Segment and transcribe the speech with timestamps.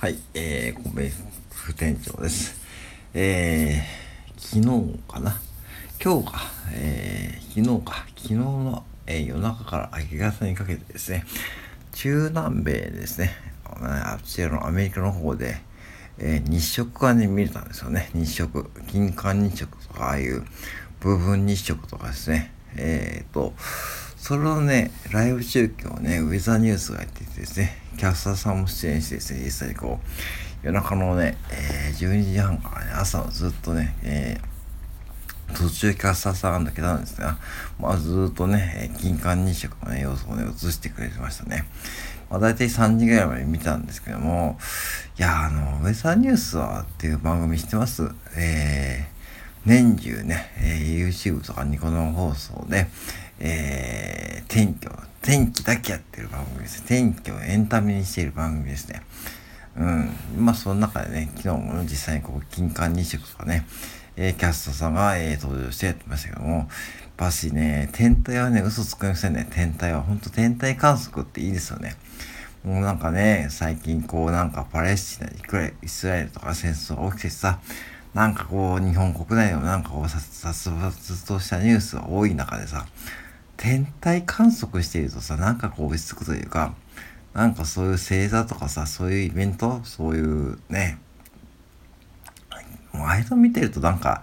[0.00, 1.12] はい、えー、米
[1.52, 2.58] 副店長です。
[3.12, 5.38] えー、昨日かな？
[6.02, 6.40] 今日か、
[6.72, 11.26] えー、昨日か、昨日の、えー、夜中から明け方にかけてですね、
[11.92, 13.32] 中南米ですね、
[13.62, 15.60] あちらのアメリカの方で、
[16.16, 18.08] えー、日食がね、見れたんですよね。
[18.14, 18.70] 日食。
[18.86, 20.46] 金環日食とか、ああいう
[21.00, 22.54] 部分日食とかですね。
[22.74, 23.52] えっ、ー、と、
[24.20, 29.98] それをね、ライブ中継をね、ウェザーニュースがやっててですね、キャスターさんも出演してですね、実際こ
[30.62, 37.38] う、夜中のね、えー、12時半からね、朝のずっとね、えー、途中キャスターさんが抜けたんですが、
[37.80, 41.64] まあずっとね、金環日食のね、様子をね、映してくれてましたね。
[42.28, 44.58] まあ大体3時ぐらいまで見たんですけども、
[45.18, 48.02] いや、あの、ウェザーニュースはっていう番組知ってます？
[48.36, 49.20] えー
[49.66, 52.86] 年中ね、えー、YouTube とかニコ生放送で、
[53.40, 56.82] えー、天気を、天気だけやってる番組です。
[56.82, 59.02] 天気をエンタメにしている番組ですね。
[59.76, 60.10] うん。
[60.36, 63.66] まあ、その中でね、昨日も実際にこう、金環日食とかね、
[64.16, 66.66] えー、キャストさんが、えー、登場してやってましたけども、やっ
[67.16, 69.48] ぱしね、天体はね、嘘つくませんね。
[69.50, 70.02] 天体は。
[70.02, 71.96] ほんと天体観測っていいですよね。
[72.64, 75.28] もうなんかね、最近こうなんかパレスチナ、
[75.82, 77.58] イスラエルとか戦争が起きてさ、
[78.12, 82.84] なんかこう、日本国内のなんかこう、殺伐としたニュースが多い中でさ、
[83.60, 86.72] 天体観測しているとさ、なんかこう落ち着くというか、
[87.34, 90.98] なんかそういう星座とかさ、そういうイベント、そういうね、
[92.94, 94.22] もうああいうの見てるとなんか、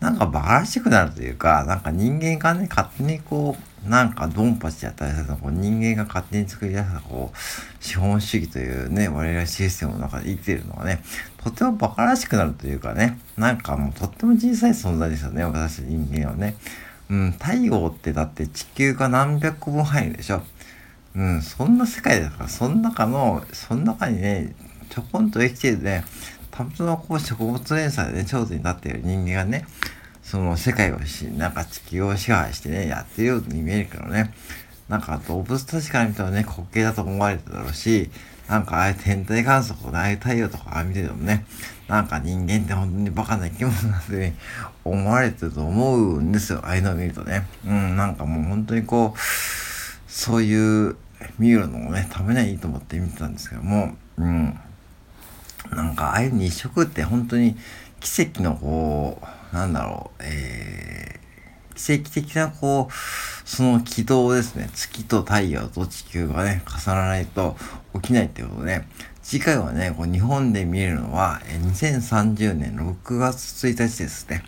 [0.00, 7.36] なんかバカらしくなるというか、なんか人間がね、勝手にこう、なんかドンパチやったりすると、こう人間が勝手に作り出したこう、
[7.84, 11.04] 資本主義というね、我々システムの中で生きてるのがね、
[11.40, 16.56] とても馬鹿らしくなるというかね、なんかもうとっても小さい存在ですよね、私人間はね。
[17.08, 20.42] うん、太陽ってだって地球が何百個分入るでしょ。
[21.14, 24.54] うん、そんな世界だから、その中の、その中にね、
[24.90, 26.04] ちょこんと生きてるね、
[26.50, 29.66] たまたまこう植物連鎖でね、頂点になっている人間がね、
[30.22, 34.34] その世界をし、なんか地球を支配してね、やってるように見えるけどね、
[34.88, 38.10] なんか動物たちから見たらね、滑稽だと思われてただろうし、
[38.48, 41.44] なんかああいう天体観測ああい太陽とかああ見ててもね、
[41.88, 44.32] なんか人間って本当にバカな生き物なんて、
[44.84, 46.60] 思われてると思うんですよ。
[46.62, 47.46] ああいうのを見るとね。
[47.66, 49.18] うん、なんかもう本当にこう、
[50.10, 50.96] そういう
[51.38, 54.58] 見るのもね、ためないいと思って見てたんですけども、うん。
[55.70, 57.56] なんかああいう日食って本当に
[58.00, 59.20] 奇跡のこ
[59.52, 60.75] う、なんだろう、えー、
[61.76, 67.56] 奇跡的なこう、その軌道ですね、月と太陽と地球がね、重ならないと
[67.94, 68.82] 起きないってことで、
[69.22, 74.42] 次回はね、こう日本で見えるのは、2030年6月1日ですね。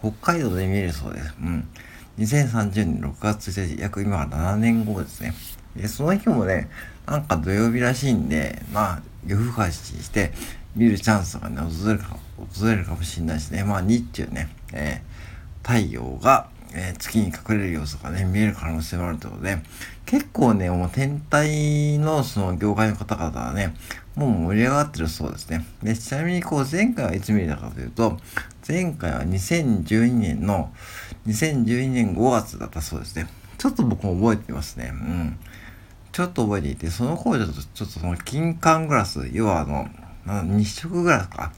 [0.00, 1.34] 北海道で見えるそうです。
[1.40, 1.68] うん。
[2.18, 5.34] 2030年6月1日、約今7年後ですね。
[5.76, 6.68] で、その日もね、
[7.06, 10.32] なんか土曜日らしいんで、まあ、夜更かしして、
[10.74, 12.16] 見るチャンスがね、訪れるか、
[12.58, 13.64] 訪れるかもしれないしね。
[13.64, 19.58] まあ、日中ね、えー、太陽が、えー、月に隠れる様子がね、見える可能性があるということで、
[20.06, 23.74] 結構ね、もう天体のその業界の方々はね、
[24.14, 25.64] もう盛り上がってるそうですね。
[25.82, 28.18] で、ちなみにこう前回はいつ見れたかというと、
[28.66, 30.72] 前回は2012年の、
[31.26, 33.28] 2012年5月だったそうですね。
[33.58, 34.92] ちょっと僕も覚えてますね。
[34.92, 35.38] うん。
[36.10, 39.88] ちょっと覚えていて、その頃ちょっと、ちょっとその金管グラス、要はあの、
[40.58, 41.52] 日食グラスか。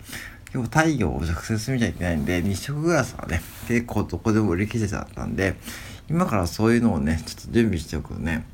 [0.55, 5.57] 要は太陽を直接見ちゃいけないんで、日食グラスがね、結構どこでも売り切れちゃったんで、
[6.09, 8.47] 今からそういうのをね、ちょっと準備しておくとね、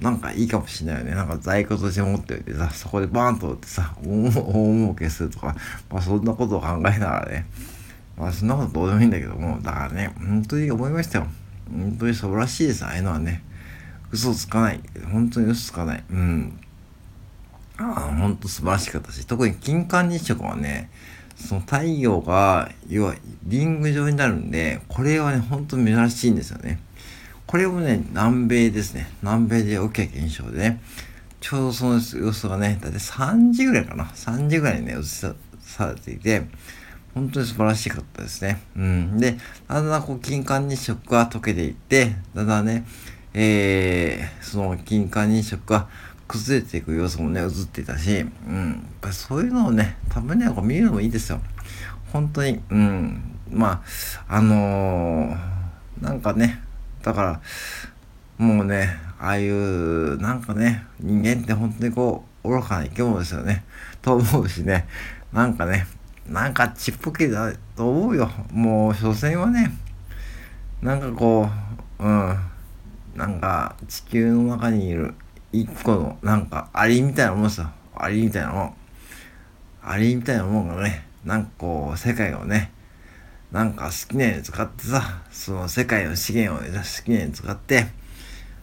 [0.00, 1.14] なんかいいかもしれないよね。
[1.16, 5.56] なんか在庫として持っておいてさ、そこでバーンと売ってさ、大儲けするとか、
[5.90, 7.46] まあそんなことを考えながらね、
[8.16, 11.26] まあそんなことどうでもいいんだけども、だからね、本当に思いましたよ。
[11.68, 13.42] 本当に素晴らしいです、ああいうのはね。
[14.12, 14.80] 嘘つかない。
[15.10, 16.04] 本当に嘘つかない。
[16.08, 16.60] うん。
[17.78, 20.90] ああ、本当素晴らしかったし、特に金環日食はね、
[21.36, 23.14] その太陽が、要は
[23.44, 26.80] リング状になるんで、これはね、ほんと珍しいんですよね。
[27.46, 29.10] これもね、南米ですね。
[29.22, 30.80] 南米で起きた現象でね、
[31.40, 34.04] ちょうどその様子がね、だいたい3時ぐらいかな。
[34.04, 35.34] 3時ぐらいにね、映さ
[35.86, 36.46] れていて、
[37.14, 38.60] 本当に素晴らしかったですね。
[38.76, 39.18] うん。
[39.18, 39.36] で、
[39.68, 42.84] だんだんこう、金環日食が溶けていって、だんだんね、
[43.34, 45.88] えー、その金環日食が
[46.26, 48.70] 崩れていく様子もね、映っていたし、うん。
[48.70, 51.40] やっぱりそういうのをね、たまにはこう見るのもいいですよ。
[52.12, 53.38] 本当に、うん。
[53.50, 53.82] ま
[54.28, 56.60] あ、あのー、なんかね、
[57.02, 57.40] だから、
[58.38, 63.64] もうね、ああいう、なんかね、人間って本当にこう、愚かな生き物ですよね。
[64.02, 64.86] と思うしね、
[65.32, 65.86] なんかね、
[66.28, 68.30] なんかちっぽけだと思うよ。
[68.50, 69.72] もう、所詮はね、
[70.82, 71.48] なんかこ
[71.98, 72.38] う、うん、
[73.14, 75.14] なんか地球の中にいる
[75.54, 77.70] 一個のなんかアリみたいなもんですよ。
[77.94, 78.74] アリみたいなもん。
[79.84, 82.72] アリみたいなもんがね、なんかこう、世界をね、
[83.52, 87.86] なんか好きなように使ってさ、その世界の資源を好きなように使って、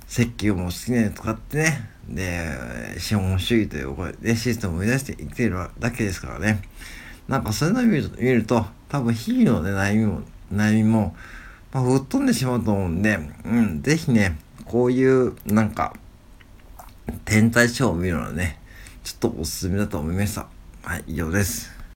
[0.09, 6.61] 石油も好きなように使ってね、で、資本主義というこれでシステムを生み出して生きてるだけですからね。
[7.29, 10.21] なんかそういうのを見ると、見ると多分日々のね、悩みも、
[10.51, 11.15] 悩みも、
[11.71, 15.93] まあ、吹っ飛んでしまうと思うんで、うん、ぜひね、こういう、なんか、
[17.25, 18.59] 天体ショーを見るのはね、
[19.03, 20.47] ちょっとおすすめだと思いました。
[20.83, 21.80] はい、以上です。